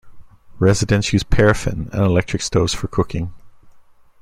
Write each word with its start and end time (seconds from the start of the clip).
Residents 0.57 1.13
use 1.13 1.21
paraffin 1.21 1.87
and 1.93 2.03
electric 2.03 2.41
stoves 2.41 2.73
for 2.73 2.87
cooking. 2.87 3.35